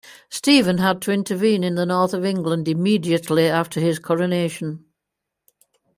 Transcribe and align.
Stephen 0.29 0.79
had 0.79 0.99
to 0.99 1.11
intervene 1.11 1.63
in 1.63 1.75
the 1.75 1.85
north 1.85 2.11
of 2.11 2.25
England 2.25 2.67
immediately 2.67 3.47
after 3.47 3.79
his 3.79 3.99
coronation. 3.99 4.83